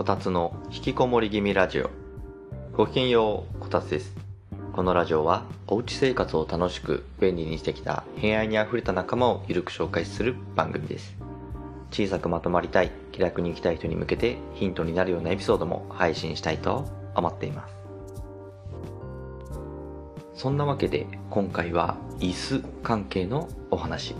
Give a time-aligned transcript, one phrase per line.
[0.00, 1.90] こたつの引きこもり気味ラジオ。
[2.72, 4.16] ごきげんようこたつです。
[4.72, 11.14] このラジオはおうち生活を楽しく便利にしてきた偏愛にあふれた仲間をゆるく紹介する番組です。
[11.90, 17.74] 小さくまとまりたい気楽に生きたい人に向けてヒントになるようなエピソードも配信したいと思っています。
[20.32, 24.14] そんなわけで今回は椅子関係のお話。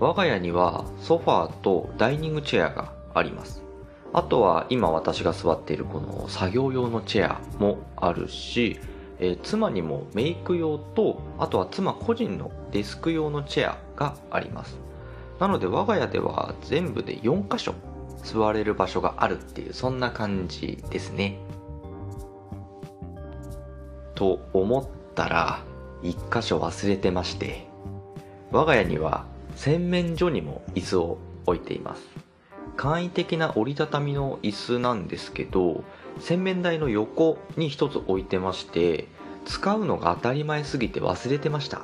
[0.00, 3.64] 我が家にはソファーとダイニングチェアがあります。
[4.12, 8.80] あとは今私が座っているこの作業用のチェアもあるし、
[9.18, 14.78] えー、妻にもメイク用とあとは妻個人のデスク用のチェアがあります。
[15.38, 17.74] なので我が家では全部で4箇所
[18.22, 21.38] 座れる場所があるっていうそんな感じですね。
[24.14, 25.62] と思ったら
[26.02, 27.68] 1箇所忘れてまして
[28.50, 32.25] 我が家には洗面所にも椅子を置いています。
[32.76, 35.82] 簡易的な折りたたみの椅子なんですけど
[36.20, 39.08] 洗面台の横に一つ置いてまして
[39.44, 41.82] 使うのが当たり前すぎて忘れてました。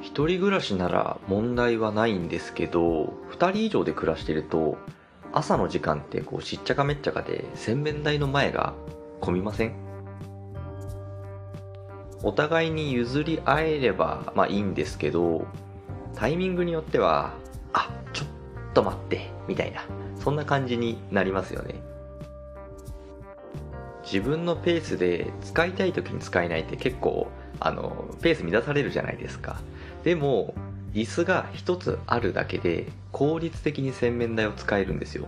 [0.00, 4.76] 一人暮らしなら問題はないんですけど2人以上で暮らしてると
[5.32, 8.74] 朝の時間ってこうしっちゃかめっちゃかで洗面台の前が
[9.20, 9.74] 混みません？
[12.22, 15.46] お互いに譲り合えればまあいいんですけど
[16.14, 17.32] タイミングによっては
[17.74, 18.28] あちょっ
[18.72, 19.84] と待ってみたいな。
[20.18, 21.74] そんな感じになりますよね。
[24.02, 27.28] 自分のペースで使いたい時に使えないって結構
[27.60, 29.60] あのペース乱されるじゃないですか。
[30.02, 30.54] でも
[30.94, 35.26] 椅子が一つあるだけで効率的に洗面台を使えるんですよ。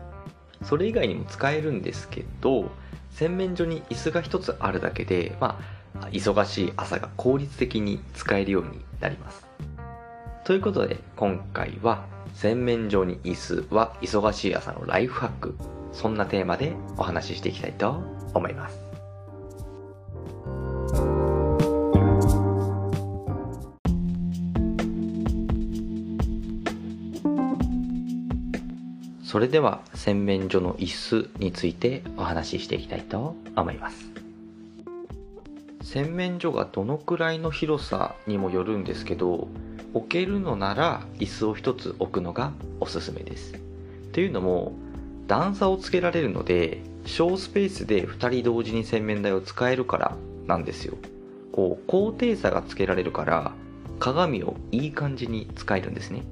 [0.62, 2.70] それ以外にも使えるんですけど
[3.10, 5.60] 洗面所に椅子が一つあるだけでま
[6.00, 9.46] あ忙しい朝が効率的に使えるようになります。
[10.44, 15.56] ということで今回は洗面所に椅子は忙しい朝のライフハック
[15.92, 18.02] そんなテーマでお話ししていきたいと
[18.34, 18.78] 思います。
[29.24, 34.10] それでは洗面所の椅子についてお話ししていきたいと思います。
[35.82, 39.48] 洗面所がどのくらいの広さにもよるんですけど
[39.96, 43.54] 置けるのなら椅子を1つ置くのがおすすめです。
[44.12, 44.74] というのも
[45.26, 50.98] 段差をつけられるので小スペースで2人同時に洗面台を使えるからなんですよ。
[51.50, 53.52] こう高低差がつけられるから
[53.98, 56.24] 鏡をいい感じに使えるんですね。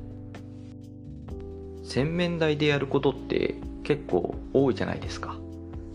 [1.85, 5.39] 洗面台でやることって結構多いじゃないですか。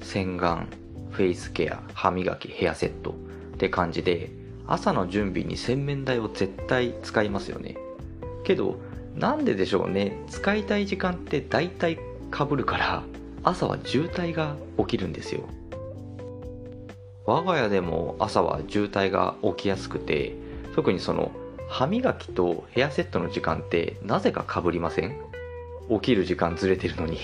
[0.02, 0.66] 洗顔
[1.12, 4.31] フェイスケア歯磨きヘアセットって感じで
[4.72, 7.75] 朝の準備に洗面台を絶対使いますよね。
[8.44, 8.78] けど
[9.16, 10.24] なんででしょうね。
[10.30, 11.97] 使いたい時間って大体
[12.30, 13.03] かぶるから
[13.44, 15.41] 朝は渋滞が起きるんですよ。
[17.25, 20.35] 我が家でも朝は渋滞が起きやすくて
[20.75, 21.31] 特にその
[21.68, 25.16] 歯磨きとヘアセットの時間ってなぜかかぶりません？
[25.90, 27.18] 起きる時間ずれてるのに。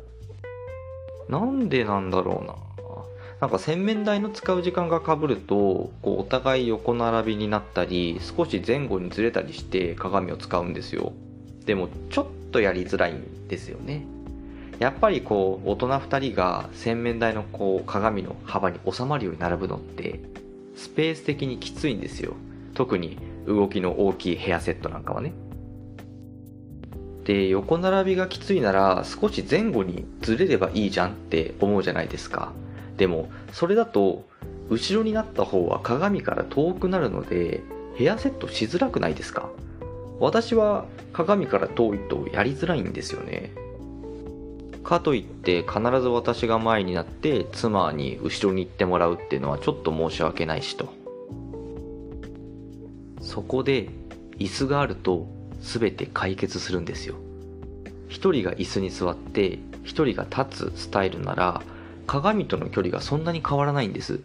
[1.28, 2.67] なんでなんだろうな。
[3.40, 11.12] なんか洗面台の使う時間がかぶるとこうお互い横並びになったり少し前後にずれたりして鏡を使うんですよ。
[11.64, 14.04] でもちょっとやりづらいんですよね。
[14.80, 20.20] やっぱりこう大人2人が洗面台のこう鏡の幅に収まるように並ぶのって
[20.76, 22.34] スペース的にきついんですよ。
[22.74, 25.32] 特に動きの大きいヘアセットなんかはね。
[27.24, 32.52] で横並びがきついなら少し前後にずれればいいじゃんって思うじゃないですか。
[32.98, 34.28] でもそれだと
[34.68, 37.62] 後ろになった方は鏡から遠くなるので
[37.94, 39.48] ヘアセットしづらくないですか？
[40.20, 43.52] 私は鏡から遠いとやりづらいんですよね。
[44.82, 50.92] かといって必ず私が前になって妻に後ろに行ってもらうっていうのはちょっと申し訳ないしと。
[53.20, 53.90] そこで
[54.38, 55.26] 椅子があると
[55.60, 57.16] 全て解決するんですよ。
[58.08, 61.62] 一人が椅子に座って一人が立つスタイルなら
[62.08, 64.20] 鏡との距離がそんなに変わらないんです。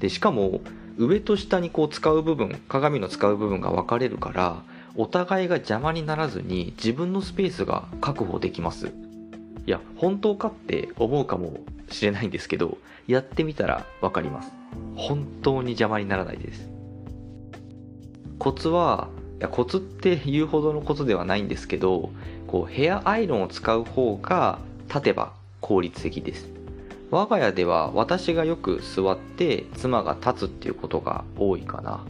[0.00, 0.60] でしかも
[0.98, 4.62] 上と下にこう使う部分鏡の使う部分が分かれるから
[4.96, 8.88] お互いが邪魔にならずに自分のスペースが確保できます。
[8.88, 14.50] いや本当かって思うかもしれないんですけどやってみたら分かります。
[14.96, 16.68] 本当に邪魔にならないです。
[18.40, 19.08] コツは
[19.38, 22.10] いやコツって言うほどのコツではないんですけど
[22.48, 24.58] こうヘアアイロンを使う方が
[24.88, 26.57] 立てば効率的です。
[27.10, 32.04] 我が家では私がよく座って妻が立つっていうことが多いかな。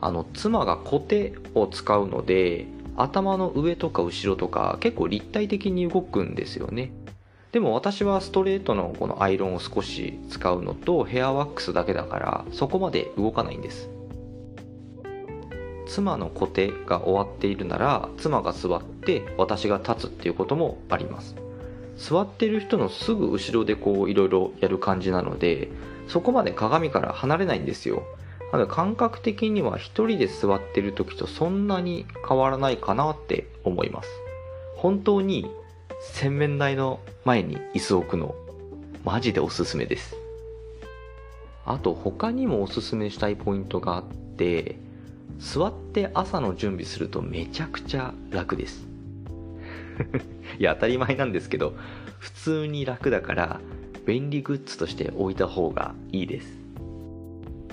[0.00, 2.66] あの妻がコテを使うので
[2.96, 6.92] 頭の上とか後ろとか結構立体的に動くんですよね。
[7.52, 13.88] でも私はストレートのこのアイロンを少し使うのとヘアワックスだけだからそこまで動かないんです。
[15.86, 21.36] 妻の固定が終わっているなら妻が座って私が立つっていうこともあります。
[22.02, 25.68] 座ってる人のすぐ後ろでこういろいろやる感じなので
[26.08, 28.02] そこまで鏡から離れないんですよ。
[28.52, 34.08] なので感覚的には一人で座ってる時とそんなに変わらないかなって思います。
[34.76, 35.48] 本当に
[36.00, 38.34] 洗面台の前に椅子を置くの
[39.04, 40.16] マジでおすすめです。
[41.64, 44.76] あと他にもおすすめしたいポイントがあって
[45.38, 48.91] 座って朝の準備するとめちゃくちゃ楽です。
[50.58, 51.74] いや当たり前なんですけど
[52.18, 53.60] 普通に楽だから
[54.06, 56.58] 便利グッズとして置いた方がいいです。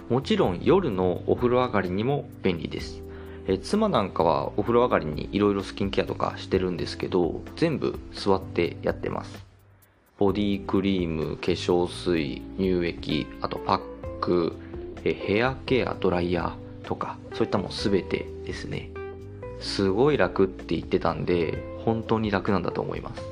[0.09, 3.03] もちろん夜のお風呂上がりにも便利です。
[3.47, 9.45] え妻なんかはお風呂上がりにいろいろスキンケアとかしてるんですけど全部座ってやってます。
[10.17, 13.79] ボディクリーム化粧水乳液あとパッ
[14.19, 14.53] ク
[15.03, 18.91] えヘアケアドライヤーとかそういったもん全てですね。
[19.59, 23.23] すごい楽って言ってたんで本当に楽なんだと思います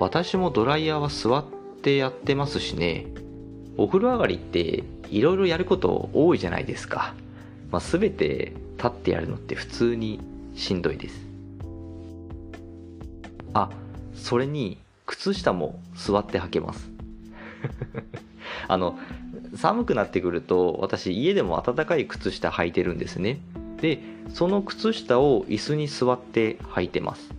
[0.00, 1.44] 私もドライヤーは座っ
[1.82, 3.06] てやってますしね
[3.76, 7.14] お風呂上がりっていろいろやること多いじゃないですか。
[7.70, 10.20] まあ、全て立ってやるのって普通に
[10.54, 11.20] しんどいです。
[13.52, 13.70] あ、
[14.14, 16.90] それに靴下も座って履けます。
[18.66, 18.98] あの、
[19.54, 23.40] 寒くなってくると私家でも暖かい靴下履いてるんですね。
[23.80, 24.00] で、
[24.32, 27.32] その靴下を椅子に座って履いてます。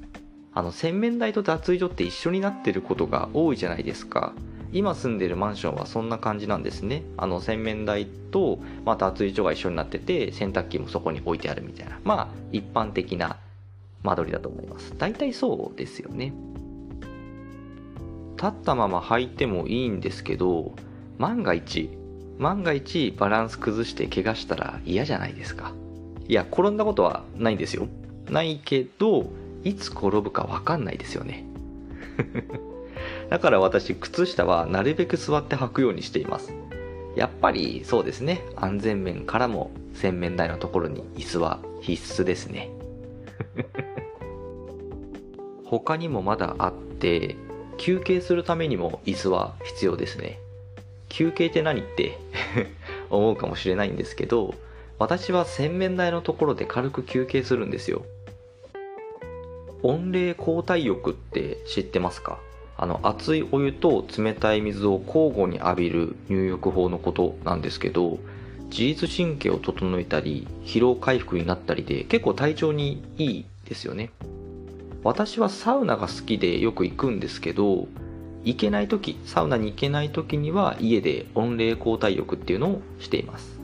[0.53, 4.33] あの洗面台と脱衣所って一緒になってることが多いじゃないですか。
[4.73, 7.03] 今住んでるマンションはそんな感じなんですね。
[7.15, 11.99] あの洗面台と、まあ、脱衣所が一緒になってて洗濯機もそこに置いてあるみたいな。
[12.03, 13.37] まあ一般的な
[14.03, 14.95] 間取りだと思います。
[14.97, 16.33] 大体そうですよね。
[18.35, 20.73] 立ったまま履いてもいいんですけど
[21.17, 21.89] 万が一
[22.37, 25.73] 万が一バランス崩して怪我したら嫌じゃないですか。
[26.27, 27.87] いや転んだことはないんですよ
[28.29, 29.27] ないけど
[29.63, 31.45] いつ転ぶか分かんないですよね
[33.29, 36.53] だから私、靴下はなるべく座って履くようにしています。
[37.15, 42.69] やっぱりそうですね、安全面からも洗面台のところに椅子は必須ですね。
[45.65, 47.35] 他にもまだあって、
[47.77, 50.39] 休憩するためにも椅子は必要ですね。
[51.09, 52.17] 休憩って何って
[53.09, 54.55] 思うかもしれないんですけど、
[54.99, 58.03] 私は洗面台のところで軽く休憩するんですよ。
[59.83, 62.39] 温冷交代浴って知ってますか？
[62.77, 68.19] あの熱いお湯と冷たい水を交互に浴びる入浴法のことなんですけど
[68.69, 74.11] 自律神経を整えたり疲労回復になったりで結構体調にいいですよね。
[75.03, 77.87] 私はサウナが好きでよく行くんですけど
[78.43, 83.56] 行けない時サウナに行けない時には家で温冷交代浴っていうのをしています。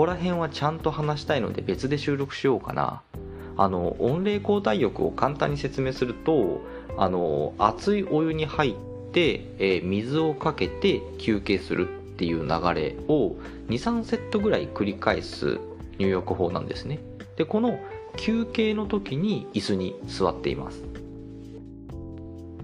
[0.00, 3.02] こら辺はちゃんと話したいので別で収録しようかな。
[3.58, 6.62] あの温冷交代浴を簡単に説明すると
[6.96, 8.74] あの熱いお湯に入っ
[9.12, 13.36] て、えー、水をかけて休憩するっていう流れを
[13.68, 15.58] 23セットぐらい繰り返す
[15.98, 17.00] 入浴法なんですね。
[17.36, 17.78] でこの
[18.16, 20.82] 休憩の時に椅子に座っています。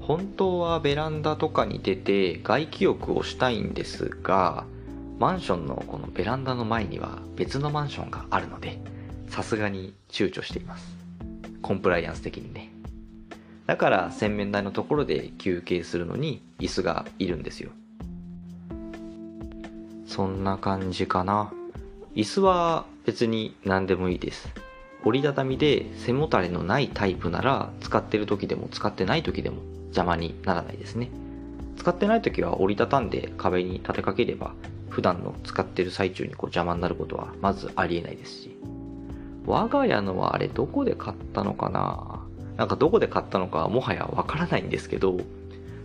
[0.00, 4.64] 本当はベランダとかに出て外気浴をしたいんですが
[5.18, 8.78] マンションのこのベランダの前には別のマンションがあるので
[9.28, 10.94] さすがに躊躇しています。
[11.62, 12.70] コンプライアンス的にね。
[13.66, 17.70] だから洗面台のところで休憩するのに椅子がいるんですよ。
[20.06, 21.52] そんな感じかな。
[22.14, 24.48] 椅子は別に何でもいいです。
[25.04, 31.10] 折りたたみで背もたれのないタイプなら使ってる時でも使ってない時でも邪魔にならないですね。
[31.78, 34.52] 使ってない時は折りたたんで壁に立てかければ
[34.96, 38.56] 普段の使ってる最中にこう邪魔になることはまずありえないですし
[39.44, 42.24] 我が家のはあれどこで買ったのかな？
[42.56, 45.18] なんかどこで買ったのかもはやわからないんですけど、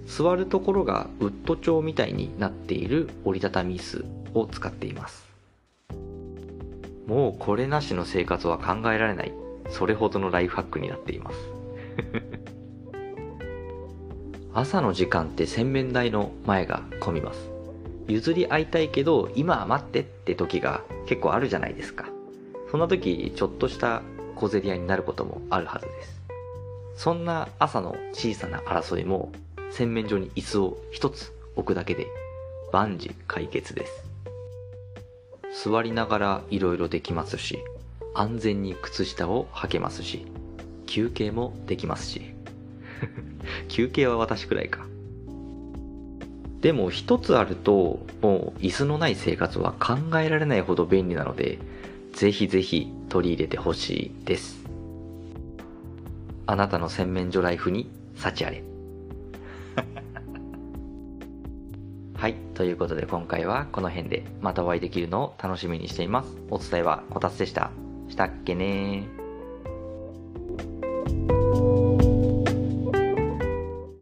[0.07, 5.27] 座るところがウッド調みたいになっている折りたたみ椅子を使っています。
[7.05, 9.33] もうこれなしの生活は考えられない、
[9.69, 11.37] それほどのライフハックになっています。
[14.55, 17.50] 朝の時間って洗面台の前が混みます。
[18.11, 22.09] 譲り合いたいけど今は待ってって時が結構あるじゃないですか。
[22.69, 24.01] そんな時、ちょっとした
[24.35, 26.21] 小競り合いになることもあるはずです。
[26.95, 29.31] そんな朝の小さな争いも、
[29.71, 32.07] 洗面所に椅子を一つ置くだけで
[32.71, 34.03] 万事解決です。
[35.65, 37.59] 座りながら色々できますし、
[38.13, 40.25] 安全に靴下を履けますし
[40.85, 42.33] 休憩もできますし
[43.69, 44.85] 休憩は私くらいか
[46.61, 51.57] でも一つあるともう椅子のない生活は考えられないほど便利なので
[52.13, 54.61] ぜひぜひ取り入れてほしいです。
[56.45, 58.63] あなたの洗面所ライフに幸あれ。
[62.15, 66.37] はいということで今回はこの辺でまたお会いできるのを楽しみにしています。
[66.49, 67.71] お伝えはこたつでした。
[68.09, 69.20] したっけね